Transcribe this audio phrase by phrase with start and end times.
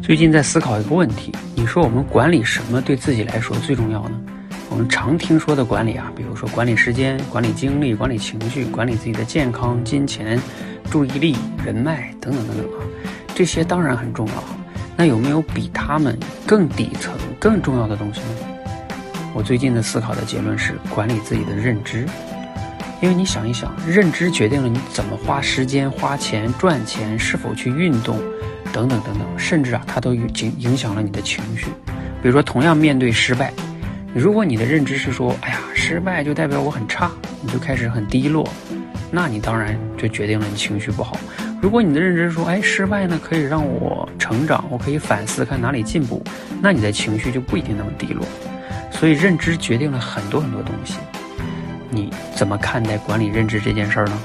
[0.00, 4.18] 最近在思考一个问题：你说我们管理什么对自己来说最重要呢？
[4.70, 10.40] 我们常听说的管理啊，比如说管理时间、管理精力、管理情绪、管理自己的健康、金钱、
[10.88, 12.86] 注意力、人脉等等等等啊，
[13.34, 14.34] 这些当然很重要。
[14.96, 18.26] 那有没有比他们更底层、更重要的东西呢？
[19.34, 22.06] 我最近的思考的结论是管理自己的认知，
[23.02, 28.18] 因为你想一想，认知决定了你怎么花时间、花钱、赚钱，是否去运动，
[28.78, 31.66] 等等等等，甚至啊，它都影影响了你的情绪。
[32.22, 33.52] 比如说，同样面对失败。
[34.14, 37.10] 如果你的认知是说，哎呀，失败就代表我很差，
[37.42, 38.48] 你就开始很低落，
[39.10, 41.18] 那你当然就决定了你情绪不好。
[41.60, 46.22] 如果你的认知说，哎，失败呢可以让我成长，我可以反思看哪里进步，
[46.62, 48.24] 那你的情绪就不一定那么低落。
[48.92, 50.98] 所以认知决定了很多很多东西。
[51.90, 54.20] 你怎么看待管理认知这件事儿呢？